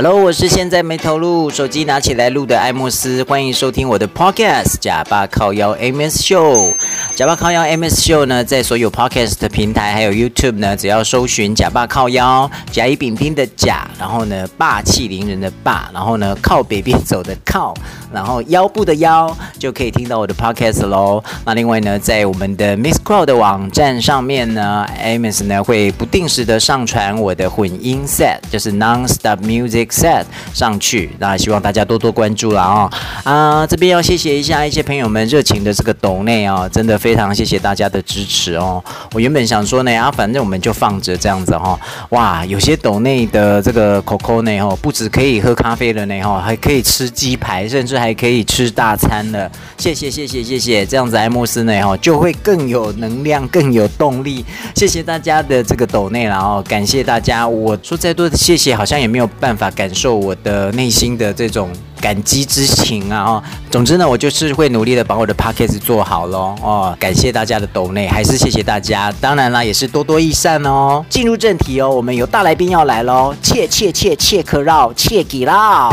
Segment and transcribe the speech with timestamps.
[0.00, 6.72] Hello，我是现在没投入，手机拿起来录的艾莫斯，欢迎收听我的 Podcast《假巴靠腰 Amos Show》。
[7.14, 17.74] 假爸靠腰 Amos Show 呢，在所有 Podcast 的平台还有 YouTube 呢，只要搜寻“假爸靠腰”，甲乙丙丁的甲，然后呢霸气凌人的霸，然后呢靠北边走的靠，
[18.12, 21.22] 然后腰部的腰，就可以听到我的 Podcast 喽。
[21.44, 29.88] 那另外呢，在我们的 Mixcloud 的网站上面呢 ams 呢会不定时的上传我的混音 set，就是 Non-Stop Music。
[29.88, 32.90] set 上去，那希望大家多多关注了哦。
[33.24, 38.84] 啊，这边要谢谢一下一些朋友们热情的这个抖内哦，真的非非常谢谢大家的支持哦。
[39.14, 49.50] 我原本想说呢，啊，反正我们就放着这样子哈、哇，有些斗内的这个 Coco 呢哦，不止可以喝咖啡了呢哈，还可以吃鸡排，甚至还可以吃大餐了。
[49.78, 54.44] 谢谢谢谢谢谢，这样子爱莫斯呢哈就会更有能量，更有动力。
[54.74, 57.48] 谢谢大家的这个斗内了哦，感谢大家。
[57.48, 59.70] 我说再多的谢谢，好像也没有办法。
[59.78, 61.70] 感受我的内心的这种
[62.00, 63.24] 感激之情啊！
[63.24, 66.96] 哦，总之呢，我就是会努力的把我的 podcast 做好喽哦。
[66.98, 69.12] 感谢大家的抖内，还是谢谢大家。
[69.20, 71.04] 当然啦，也是多多益善哦。
[71.08, 75.90] 进入正题哦，我们有大来宾要来喽，切切切切克绕，切给绕。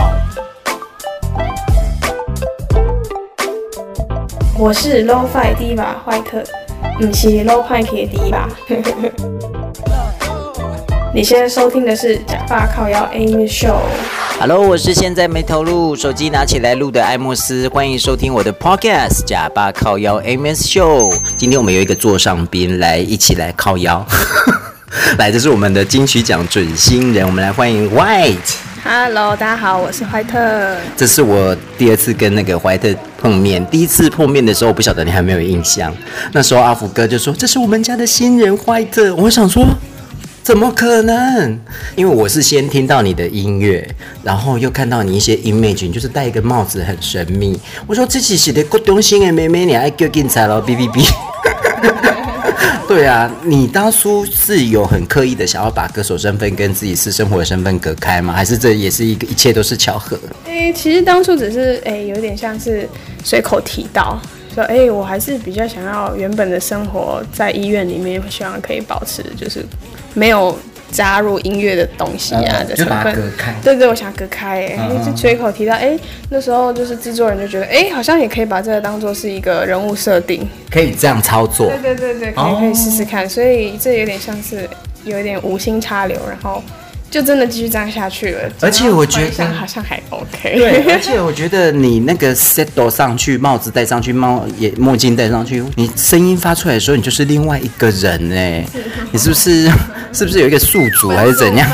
[4.58, 6.42] 我是 Lo-Fi Diva 坏特，
[6.98, 9.65] 不是 Lo-Fi 的 Diva。
[11.16, 13.78] 你现在收听的是假爸靠腰 Amos Show。
[14.38, 21.16] Hello，我是现在没投入，手机拿起来录的艾莫斯，欢迎收听我的 Podcast 假爸靠腰 Amos Show。
[21.38, 24.06] 今天我们有一个座上宾来一起来靠腰，
[25.18, 28.58] 来，这是我们的金曲奖准新人，我们来欢迎 White。
[28.84, 30.76] Hello，大家好，我是怀特。
[30.98, 35.96] 这是我第二次跟那个怀特碰面，第一次碰面的时候，我不晓得你还没有印象，
[36.34, 39.66] 那时候阿福哥就说这是我们家的新人怀特，我想说。
[40.46, 41.60] 怎么可能？
[41.96, 43.84] 因为我是先听到你的音乐，
[44.22, 47.60] 然后又看到你一些 image，就是戴一个帽子很神秘。
[47.88, 51.04] 我说这是写的郭东新的妹妹，你爱叫警察了哔哔哔。
[52.88, 58.32] 对啊，你当初是有很刻意的想要把歌手身份跟自己私生活的身份隔开吗？
[58.32, 60.16] 还是这也是一个一切都是巧合？
[60.46, 62.88] 诶，其实当初只是诶，有点像是
[63.24, 64.22] 随口提到。
[64.56, 69.64] 说哎，我还是比较想要原本的生活在医院里面，希望可以保持就是
[70.14, 70.58] 没有
[70.90, 73.14] 加入音乐的东西啊的成分。
[73.62, 76.00] 对对，我想隔开哎，就随口提到哎，
[76.30, 81.68] 那时候就是制作人就觉得哎，好像也可以把这个当做是一个人物设定，可以这样操作。
[81.68, 84.70] 对对对对，可以可以试试看，所以这有点像是
[85.04, 86.64] 有一点无心插柳，然后。
[87.16, 90.58] 就真的继续这样下去了，而且我觉得好像还 OK。
[90.58, 98.66] 对， 而且我觉得你那个 set 上去，帽子戴上去，帽也墨镜戴上去，你声音发出来的时候，你就是另外一个人哎，
[99.14, 99.72] 你是不是
[100.12, 101.66] 是不是有一个宿主还是怎样？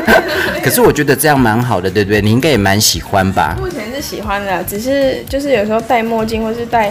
[0.64, 2.22] 可是我觉得这样蛮好的，对不对？
[2.22, 3.58] 你应该也蛮喜欢吧？
[3.60, 6.90] 目前是喜欢的，只是就是有时候戴墨镜或是戴。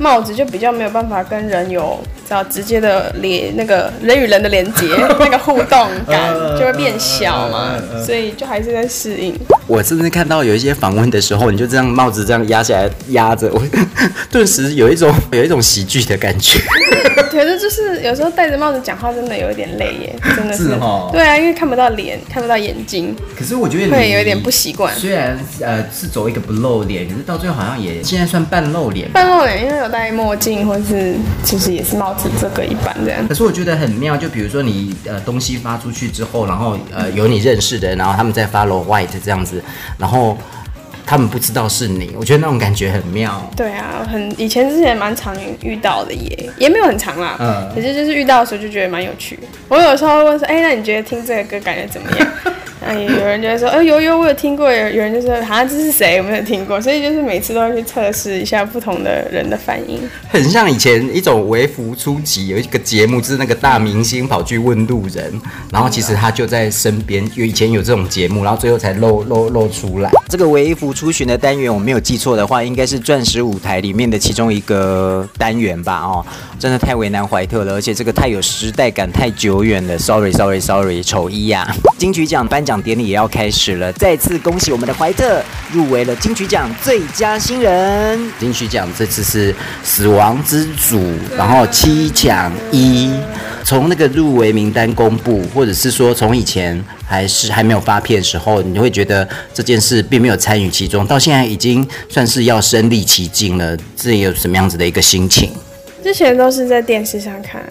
[0.00, 4.86] 帽子就比较没有办法跟人有比较直接的连那个人与人的连接，
[5.18, 7.74] 那个互动感就会变小嘛，
[8.04, 9.34] 所以就还是在适应。
[9.66, 13.62] 我甚至看到有一些访问的时候，你就这样帽子这样压下来压着，我
[14.30, 16.58] 顿时有一种有一种喜剧的感觉。
[17.30, 20.68] 觉得就是有时候戴着帽子讲话，真的有一点累耶，真的是。
[21.12, 23.14] 对啊，因为看不到脸，看不到眼睛。
[23.38, 24.92] 可是我觉得会有一点不习惯。
[24.94, 29.08] 虽然呃是走一个不露脸，可是到最后好像也现在算半露脸。
[29.12, 33.26] 半露脸，因为有戴墨镜，或是其实也是帽子这个一般这样。
[33.26, 39.62] 可是我觉得很妙，就比如说你呃东西发出去之后，然后呃有你认识的，然后他们在 follow white 这样子，
[39.96, 40.36] 然后。
[41.10, 43.42] 他们不知道是你，我觉得那种感觉很妙。
[43.56, 47.34] 对啊，很以前之前蛮常遇到的耶，也没有很长啦。
[47.40, 49.38] 嗯，可是就是遇到的时候就觉得蛮有趣。
[49.68, 52.28] 我有时候会问说，哎、欸，那你觉得听这个歌感觉怎么样？
[52.84, 54.70] 哎，有人就会说，哎、欸，有有，我有听过。
[54.70, 56.18] 有有人就说，好像这是谁？
[56.18, 56.80] 我没有听过。
[56.80, 60.00] 所以就是每次都要去测试一下不同的人的反应。
[60.28, 65.32] 很像以前一种微服出击，有一个节目，就是那个大明星跑去问路人，
[65.72, 67.28] 然后其实他就在身边。
[67.34, 70.10] 有以前有这种节目，然后最后才露露露出来。
[70.28, 76.00] 这个微服出巡的单元，我没有记错的话，应该是钻石舞台里面的其中一个单元吧？
[76.00, 76.24] 哦，
[76.58, 79.98] 真的太为难怀特了，而且这个太有时代感，太久远了。
[79.98, 81.66] Sorry，Sorry，Sorry，丑一呀！
[81.98, 85.42] 金曲奖颁奖典礼也要开始了，再次恭喜我们的怀特
[85.72, 88.20] 入围了金曲奖最佳新人。
[88.38, 91.00] 金曲奖这次是死亡之组，
[91.34, 93.10] 然后七抢一。
[93.64, 103.74] 从那个入围名单公布，或者是说从以前还是还没有发片的时候，你会觉得这件事并没有参与其中，到现在已经算是要身历其境了。
[103.96, 105.50] 这有什么样子的一个心情？
[106.02, 107.62] 之前都是在电视上看。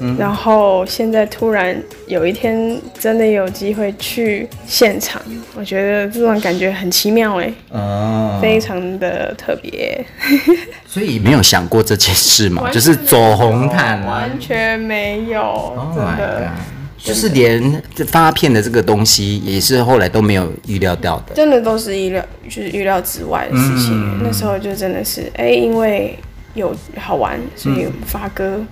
[0.00, 1.76] 嗯，然后现在突然
[2.06, 5.20] 有一天真的有机会去现场，
[5.54, 10.04] 我觉得这种感觉很奇妙哎，哦，非常的特别。
[10.86, 16.48] 所以没有想过这件事嘛，就是走红毯，完全没有，真的。
[16.96, 21.34] 就是连发片的这个东西，也是后来都没有预料到的。
[21.34, 23.90] 真的都是意料，就是预料之外的事情。
[23.92, 26.18] 嗯、那时候就真的是，哎、欸，因为
[26.54, 28.66] 有好玩，所以发歌，嗯、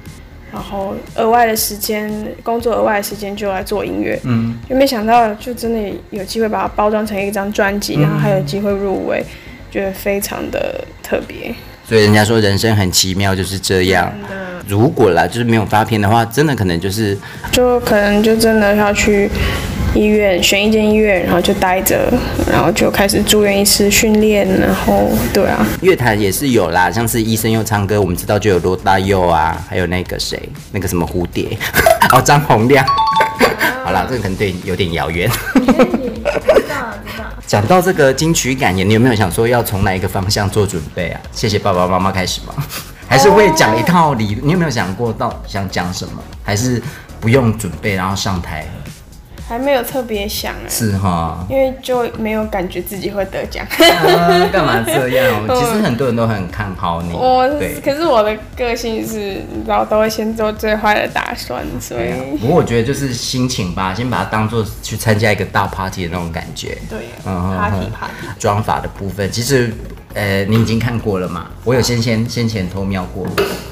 [0.52, 2.12] 然后额外的时间，
[2.43, 4.19] 工作额外的时间就来做音乐。
[4.25, 9.25] 嗯，就没想到，就真的有机会把它包装成一张专辑，然后还有机会入围，
[9.70, 11.54] 觉得非常的特别。
[11.88, 14.12] 所以人家说人生很奇妙，就是这样。
[14.69, 17.19] 如果啦，就是没有发片的话，真的可能就是，
[17.50, 19.28] 就可能就真的要去
[19.94, 22.11] 医院选一间医院，然后就待着，
[22.50, 30.41] 然后就开始住院医师训练，然后对啊，乐坛也是有啦，像是医生又唱歌，我们知道就有罗大佑啊，还有那个谁，
[30.73, 31.56] 那个什么蝴蝶，
[32.12, 32.85] 哦，张洪亮。
[33.85, 35.31] 好啦，这个可能对有点遥远。
[37.47, 41.21] 讲到这个金曲感言，你有没有想说要从哪一个方向做准备啊？
[41.33, 42.55] 谢谢爸爸妈妈开始吗？
[43.06, 44.39] 还是会讲一套理？
[44.43, 46.23] 你有没有想过到想讲什么？
[46.43, 46.81] 还是
[47.21, 48.67] 不用准备，然后上台？
[49.49, 53.67] 还没有特别想哎，是哈，因为就没有感觉自己会得奖。
[53.67, 55.47] 啊，干嘛这样？
[55.49, 57.12] 其实很多人都很看好你。
[57.12, 62.37] 我，对，可是我的个性是，你知道，都会先做最坏的打算，所以。
[62.39, 66.79] 不过我觉得就是心情吧，先把它当做去参加一个大 party 的那种感觉。
[66.89, 68.12] 对，嗯，party party。
[68.39, 69.73] 妆法的部分，其实。
[70.14, 71.47] 呃，你已经看过了嘛？
[71.64, 73.26] 我有先先先前偷瞄过，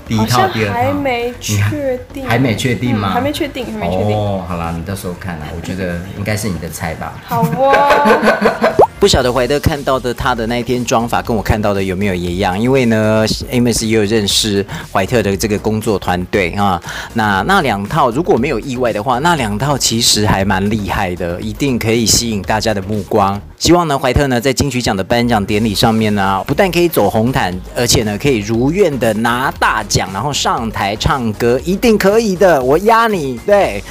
[0.07, 3.11] 第一套、第二套，还没确定，还没确定吗？
[3.11, 4.17] 还没确定，还没确定。
[4.17, 7.13] 哦，好啦，你到时候看啦，我觉得应该是你的菜吧。
[7.27, 8.77] 好哦。
[9.01, 12.61] 不晓得怀特看到的他的那一天妆法跟我看到的有没有一样？
[12.61, 16.79] 因为呢，Amos 也有认识怀特的这个工作团队啊。
[17.15, 23.41] 那那两套如果没有意外的话，那两套其实还蛮厉害的，一定可以吸引大家的目光。
[23.57, 33.83] 希望呢，怀特呢在金曲奖的颁奖典礼上面呢，不但可以走红毯，而且呢可以如愿的拿大奖，然后上台唱歌，一定可以的，我压你，对，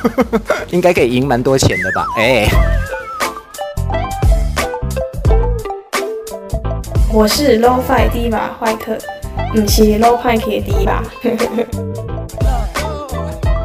[0.72, 2.06] 应该可以赢蛮多钱的吧？
[2.16, 2.48] 哎。
[7.12, 8.98] 我是 Lo-Fi Diva 怀特，
[9.52, 11.00] 不是 Lo-Fi 的 Diva。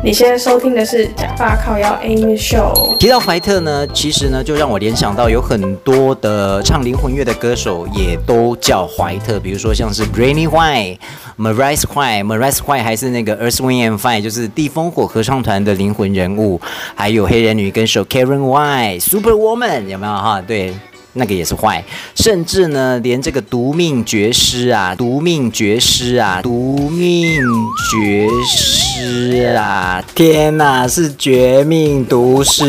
[0.04, 2.98] 你现在收听的是假发靠腰 AM Show。
[2.98, 10.98] 提到怀特呢，其实呢就让我联想到有很多的唱灵魂乐的歌手也都叫怀特，比如说像是 Brady White、
[11.38, 16.60] Maurice White，Maurice White 还是那个 Earth Wind and Fire，就是地风火合唱团的灵魂人物，
[16.96, 20.42] 还有黑人女歌手 Karen White，Super Woman 有没有哈？
[20.42, 20.74] 对。
[21.14, 21.84] 那个也是坏，
[22.16, 27.42] 甚至呢，连这个独命绝师啊，独命绝师啊，独命
[27.92, 32.64] 绝师啊，天哪，是绝命毒师。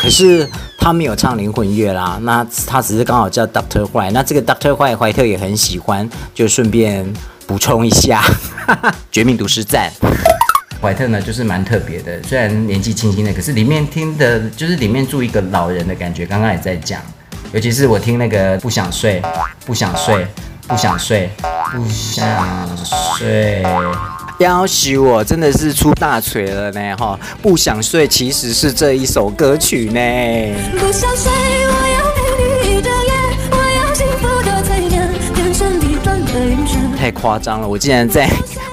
[0.00, 4.10] 可是他没有唱灵魂乐啦，那他只是刚好叫 Doctor 坏。
[4.10, 7.06] 那这个 Doctor 坏，怀特也很喜欢，就顺便
[7.46, 8.24] 补充一下，
[9.12, 9.92] 绝命毒师赞。
[10.80, 16.24] 怀特呢，就是蛮特别的，虽然年纪轻轻的，可是里面听的，就是里面住一个老人的感觉。
[16.24, 17.02] 刚刚也在讲。
[17.56, 19.22] 尤其是我听那个不想睡，
[19.64, 20.26] 不想睡，
[20.68, 21.30] 不想睡，
[21.72, 22.26] 不想
[23.16, 23.64] 睡，
[24.38, 27.18] 要许我真的是出大锤了呢哈！
[27.40, 29.98] 不想睡其实是这一首歌曲呢。
[30.78, 31.32] 不想睡，
[31.66, 33.12] 我要陪你一整夜，
[33.50, 36.76] 我要幸福的彩电，变成一段对决。
[36.98, 38.28] 太夸张了，我竟然在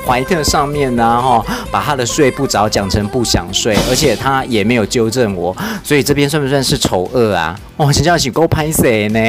[0.06, 7.58] 怀特上面呢哈，把他的睡不着讲成不想睡，而且他也没有纠正我，所以这边算不算是丑恶啊？
[7.78, 9.20] 哦，真叫是够拍谁呢。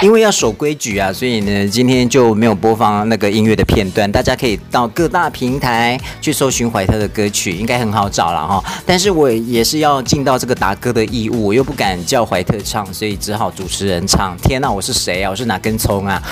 [0.02, 4.10] 因为要守规矩啊，所以呢，今天就没有播放那个音乐的片段。
[4.10, 8.64] 大家可以到各大平台去搜寻怀特的歌曲，应该很好找了哈。
[8.86, 14.34] 但是我也是要尽到这个打歌的义务，我又不敢叫怀特唱，所以只好主持人唱。
[14.38, 15.30] 天哪，我是谁啊？
[15.30, 16.22] 我是哪根葱啊？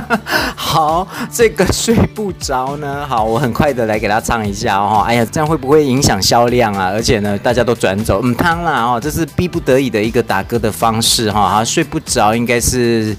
[0.56, 3.06] 好，这个睡不着呢。
[3.06, 5.04] 好，我很快的来给他唱一下哦。
[5.06, 6.86] 哎呀，这样会不会影响销量啊？
[6.86, 11.40] 而且呢，大家都转走，嗯，汤啦哦，这是逼不得已的一个打歌的方式哈。
[11.40, 13.09] 啊，睡不着应该是。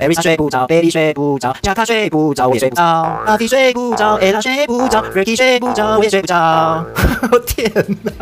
[0.00, 2.82] Every 睡不着，Baby 睡不着，小卡睡不着，我也睡不着，
[3.26, 6.84] 阿弟睡不着，Ella 睡不着，Ricky 睡不着，我也睡不着。
[7.46, 7.68] 天
[8.04, 8.12] 哪！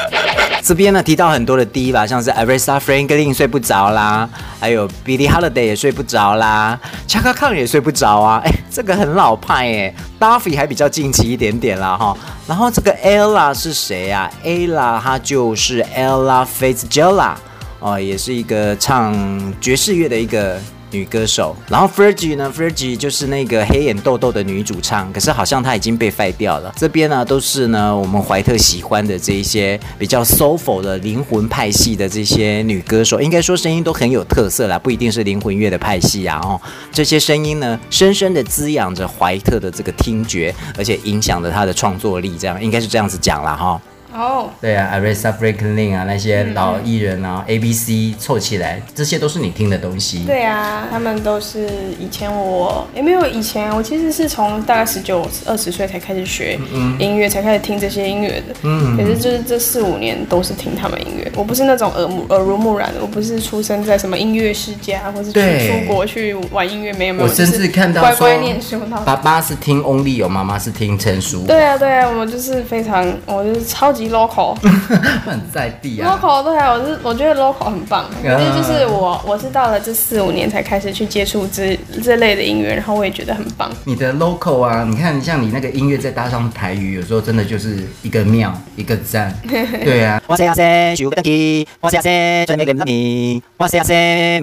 [0.64, 4.26] 这边呢提到很多的 D 吧，像是 Aretha Franklin 睡不着啦，
[4.58, 8.40] 还有 Billie Holiday 也睡不着啦，Chaka Khan 也睡不着啊。
[8.44, 12.16] 哎，这个很老派哎，Duffy 还比较近期一点点啦哈。
[12.46, 17.34] 然后这个 Ella 是谁呀？Ella 她就是 Ella Fitzgerald
[17.80, 19.14] 哦，也是一个唱
[19.60, 20.60] 爵士乐的一个
[20.90, 21.56] 女歌手。
[21.68, 26.72] 然后 Fergie 呢，Fergie 就是那个黑眼豆豆的女主唱，可是好像她已经被废掉了。
[26.76, 36.60] 这边呢都是呢我们怀特喜欢的这一些比较 soulful 的灵魂派系的这些女歌手，应该说声音都很有特色啦，不一定是灵魂乐的派系啊哦。
[36.92, 43.80] 这些声音呢，深深的滋养着怀特的这个听觉，而且影响着他的创作力，这样应该是这样子讲了哈。
[44.14, 44.46] ，oh.
[44.60, 50.24] 对啊，Aretha Franklin 啊，那些老艺人啊、嗯、，ABC 凑起来，这些都是你听的东西。
[50.26, 56.58] 对啊，他们都是以前我也没有以前，我其实是从大概十九、二十岁才开始学
[56.98, 58.54] 音乐，嗯、才开始听这些音乐的。
[58.62, 61.30] 嗯，可是就是这四五年都是听他们音乐。
[61.36, 67.28] 我不是那种耳目耳濡目染的，我不是出生在什么音乐世家，或是去出国去玩音乐，没有没有。
[67.28, 71.44] 我甚至看到乖乖念书，爸爸是听翁立友，妈妈是听陈淑。
[71.46, 73.99] 对啊，对啊，我就是非常，我就是超级。
[74.08, 74.54] Local
[75.26, 83.70] 很在地啊，local 对啊，我是我觉得 local 很棒，因为就是我我是到了这四五年才开始去接触这这类的音乐，然后我也觉得很棒。
[83.84, 89.34] 你的 local 啊，你看像你那个音乐再搭上台语，有时候真的就是一个妙一个赞。
[89.44, 94.42] 对啊，哇塞哇塞，许不起，哇塞哇塞，真没给你，哇塞哇塞，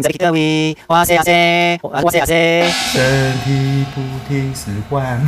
[0.87, 5.19] 哇塞哇塞，哇塞哇塞，身体不停使唤，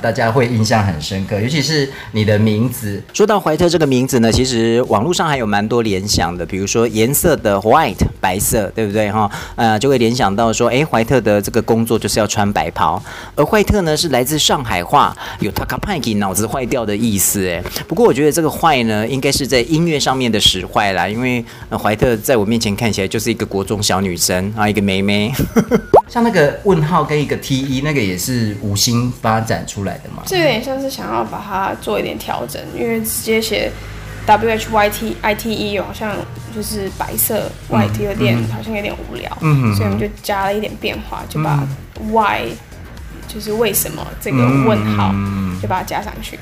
[0.00, 1.90] 大家会印象很深刻，尤其是。
[2.12, 2.75] 你的名字，
[3.12, 9.30] 说到怀特这个名字呢，其实网络上还有蛮多联想的，比如说颜色的 white 白色，对不对哈？
[9.54, 13.02] 呃，就会联想到说，哎，怀特的这个工作就是要穿白袍，
[13.34, 25.32] 而怀特呢是来自上海话，有他卡派给脑子坏掉的意思，哎，不过我觉得这个坏呢，应该是在音乐上面的使坏啦，因为怀特在我面前看起来就是一个国中小女生啊，一个妹妹，
[26.08, 31.74] 像那个问号跟一个 T E，那个也是无心发展出来的嘛，这有点像是想要把它。
[31.82, 33.70] 做一点调整，因为直接写
[34.26, 36.16] W H Y T I T E 好像
[36.54, 41.62] 就是白色 White 有点、嗯、好像有点无聊，嗯、所以我们就加了一点变化，就把
[42.10, 46.38] Why、嗯、就是为什么这个问号、嗯、就把它加上去。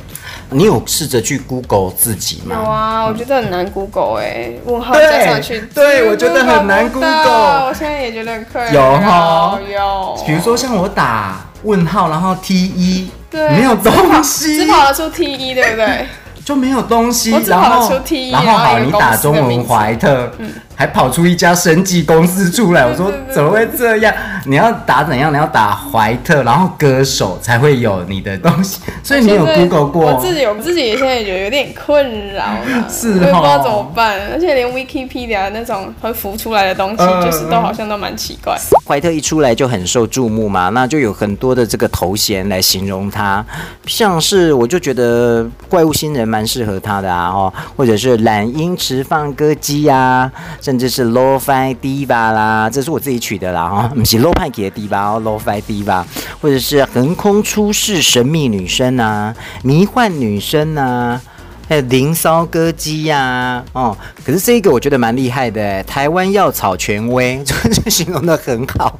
[0.51, 2.57] 你有试着去 Google 自己吗？
[2.57, 8.73] 有啊，我觉得很难 Google 哎、欸，问号加上去，对，对我觉得很难 Google，我现在也觉得很困难。
[8.73, 13.11] 有哈，有，比如说像我打问号，然后 T E。
[13.35, 16.07] 对没有东西，只跑得出 T 一，对不对？
[16.45, 20.53] 就没有东西，我只跑得出 T 一，然后好，你打中文怀特，嗯。
[20.77, 24.13] 还跑出一家生技公司出来，我说怎么会这样？
[24.47, 25.33] 你要打怎样？
[25.33, 28.81] 你要打怀特，然后歌手才会有你的东西。
[29.03, 30.13] 所以你有 Google 过？
[30.13, 34.21] 我自己，我自己也现在觉得有点困扰了， 是哦，我也不知道怎么办。
[34.33, 38.57] 而且连 Wikipedia 那种会浮出来的东西，就是都好像都蛮奇怪。
[38.87, 43.45] 怀特一出来就很受注目嘛，那就有很多的这个头衔来形容他，
[43.87, 50.31] 像是我就觉得怪物新人蛮适合他的啊，哦，或者是懒音池放歌姬呀。
[50.65, 56.03] 甚至是 low fi Diva 啦，这是我自己取的啦哈，不是 Low 派给的 diva 哦，low fi Diva，
[56.41, 61.21] 或者是横空出世神秘女生啊，迷幻女生啊，
[61.69, 63.95] 还有灵骚歌姬呀、哦，
[64.25, 68.99] 可是这一个我觉得蛮厉害的，台湾药草权威，就是形容得很好，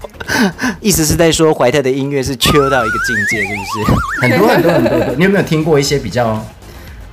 [0.83, 4.29] 意思是在说怀特的音乐是秋到一个境界，是不是？
[4.29, 6.45] 很多很多很多的，你有没有听过一些比较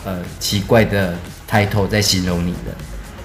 [0.03, 1.13] 呃奇怪的
[1.49, 2.75] title 在形容你的？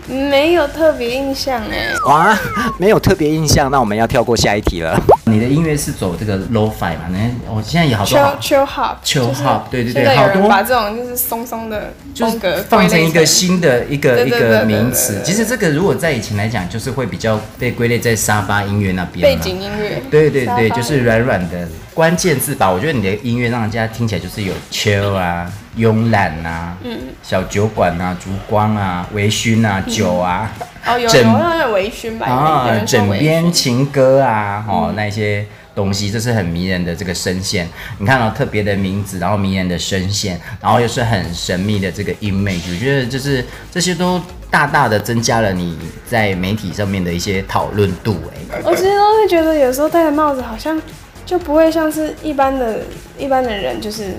[0.06, 2.38] 没有特别印象哎，哇，
[2.78, 4.98] 没有特别印象，那我们要跳过下一题了。
[5.24, 7.08] 你的音乐是走这个 Lo-Fi 嘛？
[7.10, 7.18] 那
[7.52, 15.20] 我现在也好多 Chill Hop，Chill Hop，对对对，好多把这种就是松松的风格放成一个新的一个一个名词。
[15.24, 20.00] 其实这个如果在以前来讲，就是会比较被归类在沙发音乐那边，背景音乐。
[20.10, 22.70] 对对对，就是软软的关键字吧。
[22.70, 25.50] 我觉得你的音乐让人家听起来就是有 chill 啊。
[25.76, 30.50] 慵懒呐，嗯，小酒馆呐，烛光啊，微醺啊，酒啊，
[30.86, 37.68] 哦，有有好像微醺吧，啊，枕边情歌啊，哦，那些东西，这是很迷人的这个声线。
[37.98, 44.18] 你看到特别的名字，然后迷人的声线，然后又是很神秘的这个 image，我觉得就是这些都
[44.50, 48.16] 大大的增加了你在媒体上面的一些讨论度。
[48.50, 50.80] 哎，我其实都会觉得有时候戴的帽子好像
[51.26, 52.78] 就不会像是一般的
[53.18, 54.14] 一般的人，就是。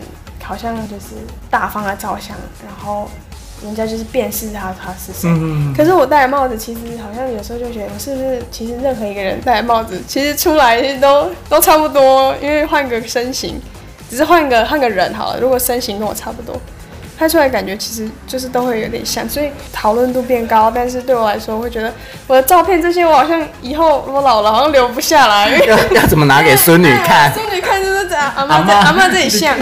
[0.48, 1.08] 好像就是
[1.50, 2.34] 大方的照相，
[2.66, 3.10] 然后
[3.62, 5.30] 人家就是辨识他他是谁。
[5.30, 13.60] 嗯、可是我戴的帽子，其实好像有时候就觉得，我是不是其实任何一个人戴的帽子，其实出来都都差不多，因为换个身形，
[14.10, 15.40] 只是换个换个人好了。
[15.42, 16.56] 如果身形跟我差不多。
[17.18, 20.72] 拍出来感觉其实就是都会有点像，所以讨论度变高。
[20.74, 21.92] 但是对我来说，我会觉得
[22.28, 25.50] 我的照片这些，我好像以后我老了好像留不下来。
[25.50, 27.32] 要 要怎么拿给孙女看？
[27.36, 29.58] 孙女看就是这样，阿妈阿妈这里像。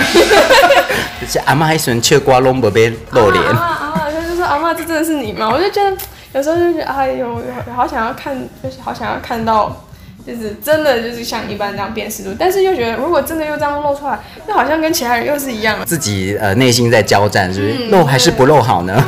[1.22, 3.44] 就是阿妈还喜欢切瓜龙宝贝露脸。
[3.46, 4.08] 啊 啊！
[4.12, 5.50] 他就说阿妈这真的是你吗？
[5.50, 5.96] 我就觉得
[6.34, 7.42] 有时候就觉得哎呦，
[7.74, 9.86] 好想要看，就是好想要看到
[10.26, 15.86] 就是真的就是像一般这样辨识度，但是又觉得如果真的又这样露出来，那好像跟其他人又是一样的。
[15.86, 19.04] 自己呃内心在交战，是不是、嗯、露还是不露好呢？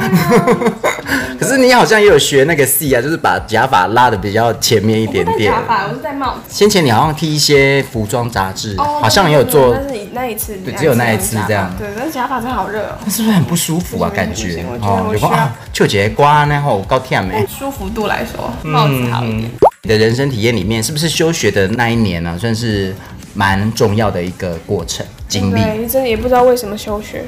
[1.39, 5.51] 可是你好像也有学那个戏啊，就是把假发拉的比较前面一点点。
[5.51, 6.39] 假发，我是戴帽子。
[6.49, 9.73] 先前你好像替一些服装杂志，哦、好像也有做。
[9.73, 11.71] 但是你那一次，对，只有那一次这样。
[11.77, 12.97] 对，但是假发真的好热哦。
[13.05, 14.11] 那是不是很不舒服啊？
[14.13, 17.45] 感觉哦，有啊，就觉得刮然后高天没。
[17.47, 19.43] 舒服度来说，帽子好一点。
[19.43, 22.93] 嗯、你的人生体验里面，是不是休学的那一年呢、啊，算是
[23.33, 25.61] 蛮重要的一个过程经历？
[25.61, 27.23] 对，真的也不知道为什么休学，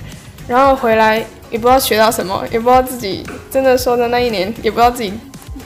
[0.48, 1.24] 然后回来。
[1.52, 5.12] 也不知道学到什么，也不知道自己真的说的那一年，也不知道自己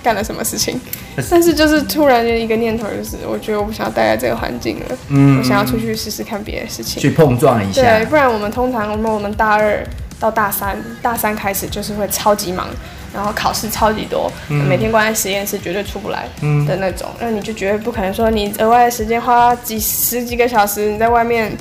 [0.02, 0.80] 干了什么事情。
[1.30, 7.82] 但是就是突然就一个念头，就是我觉得我不想要待在这个环境了，嗯，我想要出去试试看别的事情，去碰撞一下。
[7.82, 9.86] 对，不然我们通常我们我们大二
[10.22, 12.70] 到大三，大三开始就是会超级忙，
[13.14, 16.28] 然后考试超级多，嗯、每天关在实验室绝对出不来
[16.68, 21.56] 的那种，那、嗯、你就绝对不可能说你额外的时间花几十几个小时你在外面。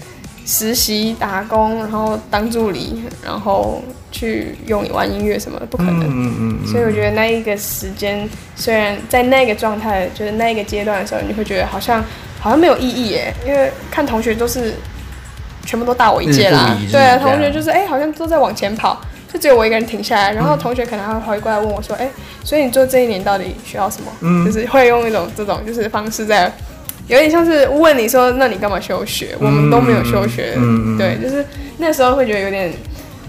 [0.44, 3.80] 实习打工，然后当助理，然后
[4.10, 6.66] 去用玩音乐什么的，不可能。
[6.66, 12.04] 所以我觉得那一个时间，虽然在那个状态，就是那个阶段的时候，你会觉得好像
[12.40, 14.74] 好像没有意义耶，因为看同学都是
[15.64, 16.76] 全部都大我一届啦。
[16.90, 19.00] 对啊，同学就是哎，好像都在往前跑，
[19.32, 20.32] 就只有我一个人停下来。
[20.32, 22.08] 然后同学可能还会回过来问我说：“哎，
[22.44, 24.44] 所以你做这一年到底学到什么？”嗯。
[24.44, 26.52] 就是会用一种这种就是方式在。
[27.08, 29.34] 有点像是问你说，那你干嘛休学？
[29.40, 31.44] 我们都没有休学，嗯、对，就是
[31.78, 32.72] 那时候会觉得有点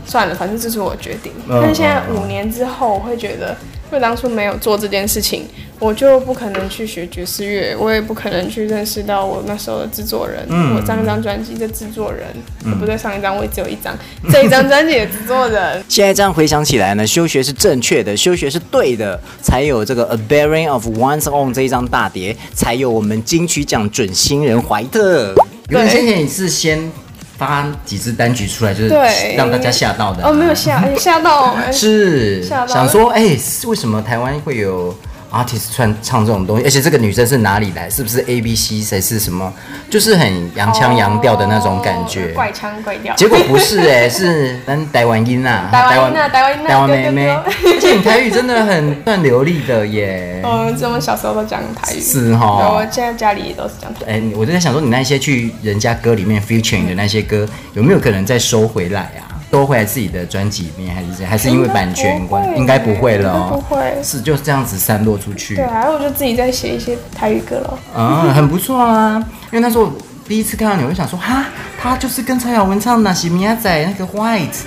[0.05, 1.33] 算了，反正这是我决定。
[1.49, 3.57] 嗯、但是现在五年之后，我会觉得，
[3.93, 5.45] 因为当初没有做这件事情。
[5.79, 12.25] 我就不可能去学爵士乐，我也不可能去认识到我那时候的制作人，嗯、我上一张专辑的制作人，
[12.63, 13.93] 嗯、不对，上一张我也只有一张，
[14.31, 15.83] 这一张专辑的制作人。
[15.89, 25.35] 现在这样回想起来呢，休学是正确的，休学是对的，才有这个《A Bearing of One's Own》这一张大碟，才有我们金曲奖准新人怀特。
[25.69, 26.89] 因为先前你是先
[27.37, 28.89] 发几支单曲出来，就是
[29.35, 30.29] 让大家吓到的、啊。
[30.29, 34.95] 哦，没有吓，吓到， 是想说，哎、欸，为什么台湾会有
[35.33, 37.89] ？artist 唱唱这种东西，而且这个女生是哪里来？
[37.89, 39.51] 是不是 A B C 谁是什么？
[39.89, 43.15] 就是很洋腔洋调的那种感觉，怪腔怪调。
[43.15, 47.27] 结果不是哎、欸， 是咱台湾音啊，台湾台湾台湾妹妹。
[47.29, 50.41] 而且你台语真的很算流利的耶。
[50.45, 51.99] 嗯， 这我们小时候都讲台语。
[51.99, 52.73] 是哈。
[52.75, 54.05] 我现在家里也都是讲台语。
[54.07, 59.32] 哎，我就在想说，你那些去人家歌里面 featuring 的那些歌，有没有可能再收回来啊？
[59.53, 62.57] 收回来自己的专辑里面，还是还是因为版权关？
[62.57, 65.55] 应该不会了哦，不会，是就是这样子散落出去。
[65.55, 67.79] 对，然后我就自己在写一些台语歌了。
[67.95, 69.23] 嗯，很不错啊。
[69.51, 69.93] 因为那时候
[70.27, 71.45] 第一次看到你，我就想说，哈，
[71.79, 74.63] 他就是跟蔡雅文唱那些米亚仔那个 White，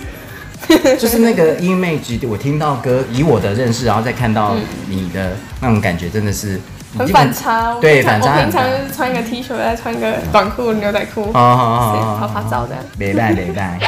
[0.97, 2.21] 就是那个 image。
[2.29, 4.55] 我听到歌，以我的认识，然后再看到
[4.89, 6.61] 你的那种感觉，真的是
[6.97, 7.75] 很反差。
[7.81, 8.37] 对，反差。
[8.37, 12.77] 我平常就是穿一个 T 恤，再穿个短裤、牛仔裤，好好好，拍拍照的。
[12.97, 13.81] 没拜没拜。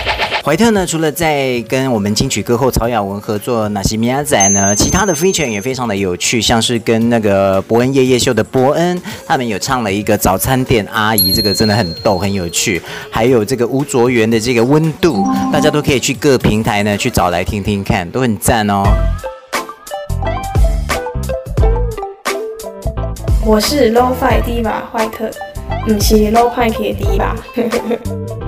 [0.49, 12.81] 怀特呢，除了在跟我们金曲歌后曹雅雯合作《那西米亚仔》呢，其他的 feature 也非常的有趣，像是跟那个伯恩夜夜秀的伯恩，他们有唱了一个早餐店阿姨，这个真的很逗，很有趣。
[13.11, 18.85] 还有这个吴卓源的这个温度，大家都可以去各平台呢去找来听听看，都很赞哦。
[23.45, 25.31] 我是 Lo-Fi Diva 怀特，
[25.85, 28.48] 不是 Lo-Fi 的 Diva。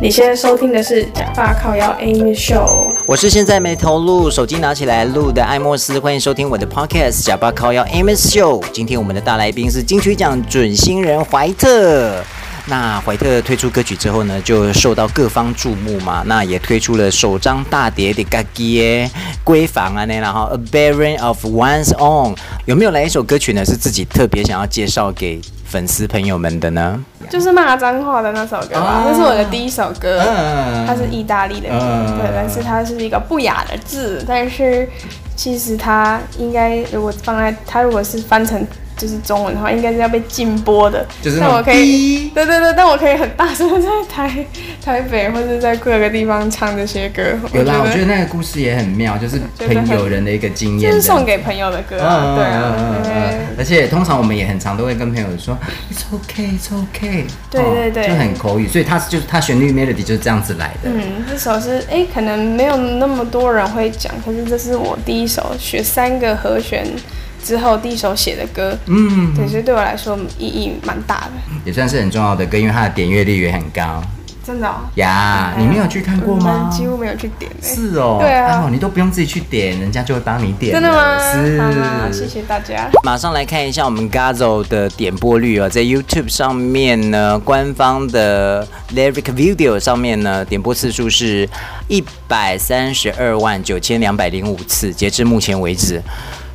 [0.00, 8.62] 你现在收听的是假发靠腰 Amos Show，我是现在没投录，手机拿起来录的艾莫斯，欢迎收听我的 Podcast 假发靠腰 Amos Show。
[8.72, 12.22] 今天我们的大来宾是金曲奖准新人怀特。
[12.66, 19.10] 那怀特推出歌曲之后呢，就受到各方注目嘛，那也推出了首张大碟的嘎吉
[19.44, 23.64] 闺房啊那，然后 A Baron of One's Own，有没有来一首歌曲呢？
[23.64, 34.88] 是自己特别想要介绍给粉丝朋友们的呢，就是骂脏话的那首歌吧，这、啊、是我的第一首歌，嗯、它是意大利的歌，嗯、对，但是它是一个不雅的字，但是
[35.36, 38.66] 其实它应该如果放在它如果是翻成。
[38.98, 41.06] 就是中文的话，应该是要被禁播的。
[41.22, 44.46] 就是那我可以，对对对，但我可以很大声的在台
[44.84, 47.22] 台北或者在各个地方唱这些歌。
[47.52, 52.34] 有啦，我觉得那个故事也很妙，就是朋友人的一个经验，就是送给朋友的歌啊。
[52.36, 52.74] 对啊，
[53.56, 55.56] 而且通常我们也很常都会跟朋友说
[55.90, 57.24] ，It's okay, It's okay。
[57.50, 60.90] 对对对，就很口语，所以它就是它旋律 melody 就是这样子来的。
[60.90, 66.84] 嗯，这首是哎，可能没有那么多人会讲，可是这是我第一首学三个和弦。
[67.42, 71.32] 之后第一首写的歌，嗯，对，所以对我来说意义蛮大的，
[71.64, 74.02] 也算是很重要的歌，因为它的点阅率也很高。
[74.44, 76.70] 真的呀，你没有去看过吗？
[76.72, 77.50] 几乎没有去点。
[77.60, 80.72] 是哦，对啊，你都不用自己去点，人家就会帮你点。
[80.72, 82.10] 真的吗？
[82.10, 82.88] 是，谢谢大家。
[83.04, 91.46] 马上来看一下我们 Gazzo 的点播率哦，在 YouTube 上面呢，官方的 Lyric Video 上面呢，点播次数是
[91.88, 96.02] 一百三十二万九千两百零五次，截至目前为止。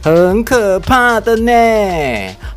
[0.03, 1.51] 很可怕的呢，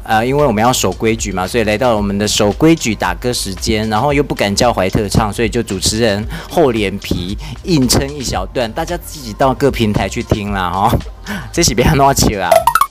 [0.02, 10.92] 呃，因为我们要守规矩嘛，所以来到了我们的守规矩打歌时间，然后又不敢叫怀特唱，所以就主持人厚脸皮硬撑一小段，大家自己到各平台去听啦哈，
[11.52, 12.50] 这是别乱起啊。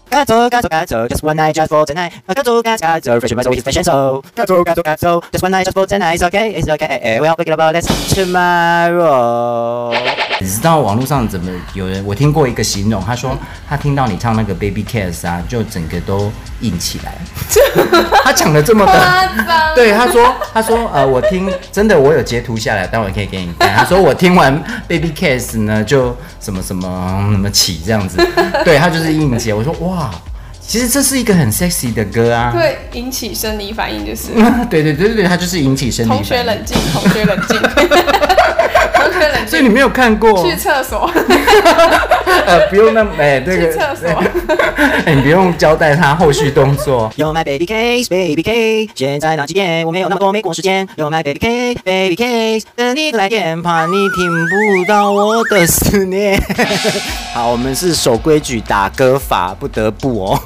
[0.10, 2.12] 该走该走该走，Just one night just for tonight。
[2.26, 4.24] 该走该走该走，Fresh but always fashion show。
[4.34, 6.18] 该走该走该走，Just one night just for tonight。
[6.18, 9.94] It's okay it's okay we all forget about this tomorrow。
[10.42, 12.04] 你知道网络上怎么有人？
[12.06, 17.18] 我听过一个形容，他说他听到你唱那个 Baby Kiss 啊，就整个都硬起来。
[18.24, 23.74] 他讲的这么的，对，他说他说呃，我听真的我有截图下来，待会可以给你看。
[23.76, 28.18] 他说我听完 Baby Kiss 呢，就什么什么什么起这样子，
[28.66, 29.56] 对他就是硬起来。
[29.56, 30.12] 我说哇。
[30.68, 34.30] 其实这是一个很 sexy 的歌啊，对，引起生理反应就是，
[34.68, 37.62] 对对对对对，它就是引起生理同学冷静，同学冷静。
[39.56, 40.44] 所以你没有看过？
[40.44, 41.10] 去厕所。
[42.46, 43.72] 呃，不用那么哎，这个。
[43.72, 44.10] 去厕所。
[45.06, 47.10] 哎，你不用交代他后续动作。
[47.16, 49.86] You're my baby case, baby case，现在哪几点？
[49.86, 50.86] 我没有那么多美国时间。
[50.98, 56.38] You're my baby case, baby case，等你的来电，怕你听不到我的思念。
[57.34, 60.38] 好，我们是守规矩打歌法，不得不哦。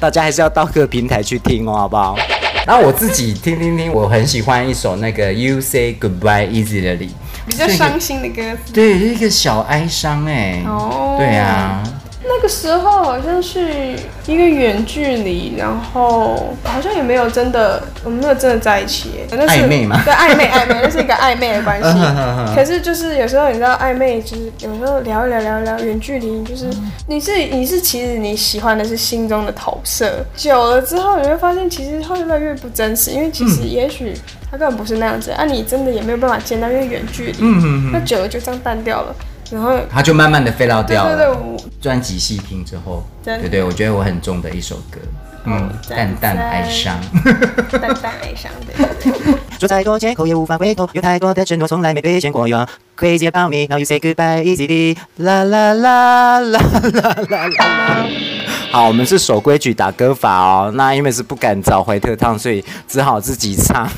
[0.00, 2.18] 大家还是要到各平台去听哦，好不好？
[2.66, 7.10] 然后我自己听听听，我很喜欢一首那个 You Say Goodbye Easily，
[7.46, 8.72] 比较伤心的歌词。
[8.72, 10.62] 对，是一个小哀伤哎。
[10.66, 11.16] 哦。
[11.18, 11.82] 对啊。
[12.28, 13.94] 那个时候好像是
[14.26, 19.10] 一个远距离，然后好像也没有真的，我们没有真的在一起。
[19.30, 20.02] 暧昧嘛？
[20.04, 21.88] 对，暧昧暧昧，那是一个暧昧的关系。
[22.52, 26.68] 可是就是有时候你知道暧昧，就是有时候聊一聊聊一聊，远距离就是
[27.06, 34.12] 你是你是其实你喜欢的是心中的投射，久了之后你会发现其实会越来越不真实，因为其实也许
[34.50, 39.14] 他根本不是那样子啊，你真的也没有办法见到，因为远距离，嗯嗯那久了就这样淡掉了。
[39.50, 41.36] 然后他就慢慢的飞到掉了。
[41.80, 44.98] 专辑细听之后，对对，我觉得我很重的一首歌，
[45.44, 46.98] 嗯，淡淡哀伤，
[47.70, 49.34] 淡淡哀伤，对对。
[49.60, 52.48] 说再 多借口也无法回头，有太多的承诺从来没兑现过。
[52.48, 52.66] You're
[52.98, 54.96] crazy about me, now you say goodbye easily。
[55.18, 58.06] 啦啦啦啦啦啦啦。
[58.72, 60.72] 好，我们是守规矩打歌法哦。
[60.74, 63.88] 那因为是不敢找回特唱，所以只好自己唱。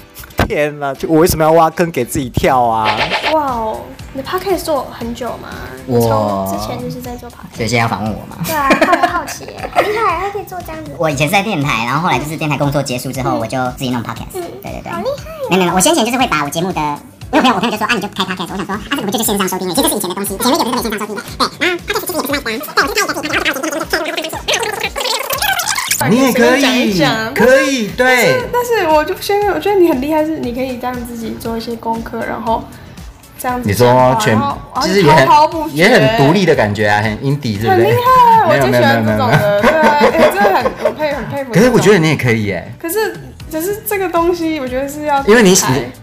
[0.47, 2.97] 天哪，就我为什么要挖坑给自己跳啊？
[3.33, 3.81] 哇哦，
[4.13, 5.49] 你 podcast 做很久吗？
[5.87, 8.37] 我之前就是在做 podcast，所以现在要访问我吗？
[8.45, 8.69] 对啊，
[9.13, 10.93] 好奇，很厉害，还可以做这样子。
[10.99, 14.33] 我以前是在电台，然后后来就是电台工作结束之后，我就自己弄 podcast。
[14.35, 15.25] 嗯，对对对，好厉害。
[15.51, 16.81] 没有没有，我先前就是会把我节目的，
[17.33, 19.69] 因为朋友我朋友就说啊，你就开 podcast，我想说啊，这怎么就是线上收听？
[19.71, 21.23] 其实这是以前的东西，前面有的是没线上收听的。
[21.59, 22.39] 对，啊，podcast 其实也是卖
[22.75, 24.91] 单，对，我就开一个可以，然后大家可以
[26.09, 27.03] 你也可以
[27.35, 28.41] 可以对。
[28.53, 32.63] 但是我就现在我觉得你很厉害，是你可以这样自己做一些功课，然后
[33.37, 33.69] 这样子。
[33.69, 34.39] 你说全
[34.83, 35.27] 其实也很
[35.75, 37.71] 也很独立的感觉啊，很 indie，是不是？
[37.71, 40.01] 很厉害，我就喜欢这种的，对啊，
[40.33, 41.53] 真的很我佩很佩服。
[41.53, 42.73] 可是我觉得你也可以哎。
[42.79, 43.19] 可是
[43.51, 45.57] 只是这个东西，我觉得是要因为你你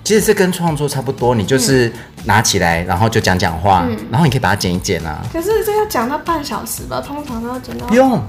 [0.04, 1.92] 其实是跟创作差不多，你就是
[2.26, 5.22] 拿起来，然后就讲讲话，然后你可以把它剪一剪啊。
[5.32, 7.88] 可是这要讲到半小时吧，通常都要剪到。
[7.88, 8.22] 不用。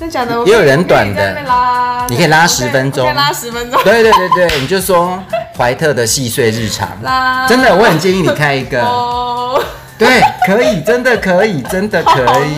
[0.00, 1.36] 真假的，也有人短的，
[2.08, 3.78] 你可以拉十分钟，拉十分钟。
[3.84, 5.22] 对对对对，你就说
[5.58, 6.88] 怀特的细碎日常，
[7.46, 8.80] 真的，我很建议你开一个。
[10.00, 12.56] 对，可以，真的可以，真的可以。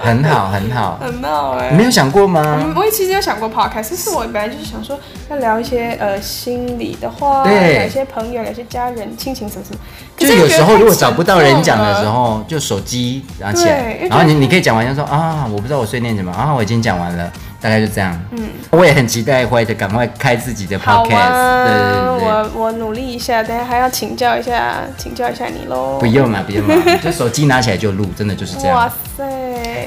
[0.00, 1.70] 很好，很好，很闹哎！
[1.72, 2.72] 你没有想过吗？
[2.76, 4.96] 我也其实有想过 podcast，是我本来就是想说
[5.28, 9.80] 要聊一些呃心理的话，聊一些朋友，聊一些家人、亲情什么什么。
[10.16, 17.30] 就有时候如果找不到人讲的时候，就手机拿起来，然后你你可以讲完就说啊，我不知道我碎念什么啊，我已经讲完了。
[17.60, 18.18] 大概就这样。
[18.32, 21.14] 嗯，我也很期待会的，赶快开自己的 podcast。
[21.14, 25.98] 啊、对对对，我我努力一下，等下还要请教一下，请教一下你喽。
[25.98, 28.76] 不用了，不用了，就手机拿起来就录，真的就是这样。
[28.76, 29.24] 哇塞！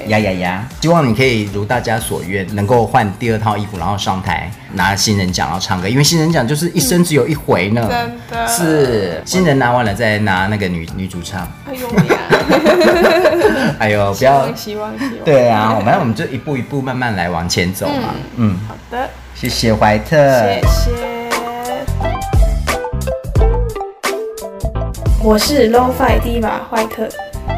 [0.07, 0.67] 呀呀呀！
[0.81, 5.87] 希望你可以如大家所愿，能够换第二套衣服，然后上台拿新人奖，然后唱歌。
[5.87, 7.87] 因为新人奖就是一生只有一回呢。
[7.89, 8.47] 真的。
[8.47, 11.47] 是新人拿完了再拿那个女女主唱。
[11.67, 12.19] 哎呦呀！
[13.79, 15.25] 哎呦，不要希望希望。
[15.25, 18.13] 对啊，反正我们就一步一步慢慢来往前走嘛。
[18.35, 19.09] 嗯，好的。
[19.35, 20.15] 谢谢怀特。
[20.17, 21.21] 谢谢。
[25.23, 27.07] 我是 Lo-Fi Diva 怀特。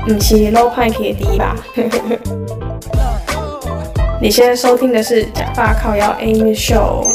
[0.05, 1.55] 不是 low 派铁弟吧？
[4.21, 7.13] 你现在收听的是假发靠腰 Amy Show。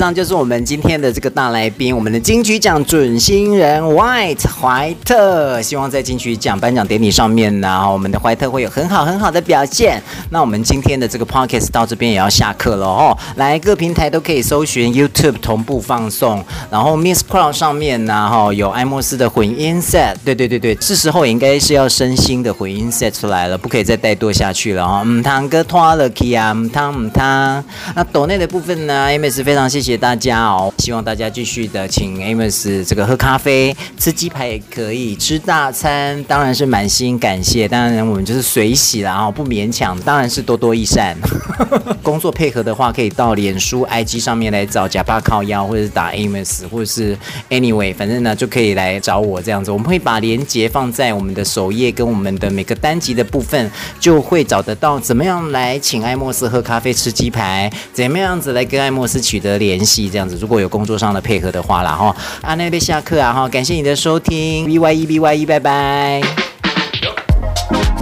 [0.00, 5.60] 上就是我们今天的这个大来宾，我们的金曲奖准新人 White 怀特。
[5.60, 10.02] 希望在金曲奖颁奖典礼上面呢，我们的怀特会有很好很好的表现。
[10.30, 13.14] 那我们今天的这个 Podcast 到这边也要下课了哦。
[13.36, 20.14] 来，各平台都可以搜寻 YouTube 同步放送，然后 Miss Crow 上面呢，哈，有艾莫斯的混音 set。
[20.24, 25.02] 对对对对，是时候应该是要升新的混音 set 出来了，不可以再怠惰下去了哦。
[25.04, 27.62] 嗯，堂哥拖了 key 啊，嗯汤嗯汤。
[27.94, 41.16] 那抖内的部分呢，Amos 非常谢谢谢大家哦，希望大家继续的请 Amos 这个喝咖啡、吃鸡排也可以，吃大餐当然是满心感谢，当然我们就是随喜啦，哦，不勉强，当然是多多益善。
[42.04, 47.18] 工作配合的话，可以到脸书、IG 上面来找假爸靠腰，或者是打 Amos，或者是
[47.50, 66.20] Anyway，反正呢就可以来找我这样子，我们会把链接放在我们的首页跟我们的每个单集的部分，就会找得到怎么样来请艾莫斯喝咖啡、吃鸡排，怎么样子来跟艾莫斯取得联系，这样子如果有工作上的配合的话啦哈，啊那边下课啊哈，感谢你的收听，B Y E B Y E，拜拜。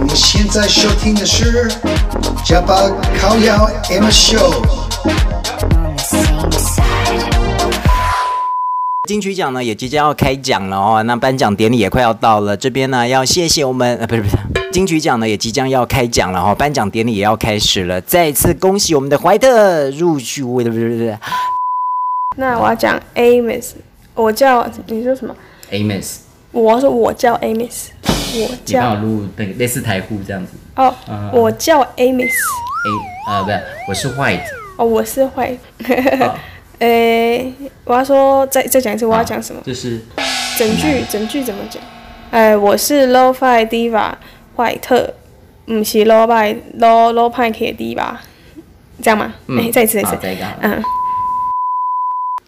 [0.01, 1.69] 你现在收听的是
[2.43, 2.89] 加巴
[3.19, 4.63] 烤腰 Amos Show。
[9.07, 14.37] 金曲奖呢也即将要开奖了哦，那颁奖典礼也快要到了，这边呢要谢谢我们呃不是不是，
[14.71, 21.17] 金曲奖呢也即将要开奖了哈，颁奖典礼也要开始了，再一次恭喜我们的怀特入选，不是不是不是。
[22.39, 23.71] 那我要讲 Amos，
[24.15, 25.35] 我叫你说什么
[25.71, 26.19] ？Amos，
[26.53, 27.89] 我说我叫 Amos，
[28.33, 28.79] 我叫。
[28.79, 30.53] 你帮我录那个类似台呼这样子。
[30.77, 32.31] 哦，嗯、我叫 Amos。
[33.27, 34.45] A 啊不是，我是 White。
[34.77, 35.57] 哦，我是 White。
[36.21, 36.35] 哦
[36.79, 39.61] 诶、欸，我要说，再再讲一次，我要讲什么？
[39.65, 39.99] 就是
[40.57, 41.83] 整句，整句怎么讲？
[42.31, 44.13] 哎，我是 Lo-Fi Diva
[44.55, 45.13] 怀特，
[45.65, 48.13] 不是 Lo-Fi Lo Lo-Fi 的 Diva，
[49.03, 49.33] 这样吗？
[49.47, 50.81] 嗯，欸、再一次，再一次，嗯。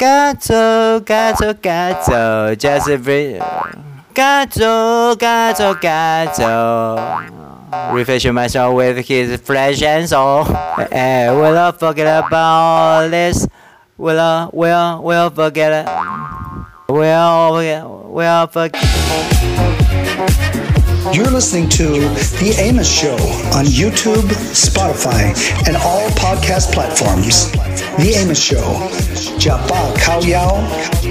[0.01, 2.11] 嘎走，嘎走，嘎走
[2.55, 3.39] ，Just breathe。
[4.15, 6.43] 嘎走，嘎走，嘎走
[7.93, 10.47] ，Refresh myself with his flesh and soul。
[10.89, 15.89] 哎，Will I forget about this？We'll, we'll, we'll forget it.
[16.87, 18.81] We'll, we'll forget.
[21.09, 21.83] You're listening to
[22.39, 23.15] The Amos Show
[23.57, 25.33] on YouTube, Spotify,
[25.67, 27.51] and all podcast platforms.
[27.97, 28.61] The Amos Show.
[29.37, 31.10] Japa Kao Yao.